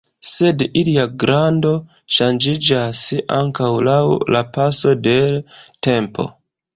Sed 0.27 0.61
ilia 0.79 1.01
grando 1.23 1.73
ŝanĝiĝas 2.15 3.01
ankaŭ 3.35 3.69
laŭ 3.89 3.99
la 4.37 4.41
paso 4.57 4.95
de 5.09 5.17
l' 5.35 5.43
tempo. 5.89 6.27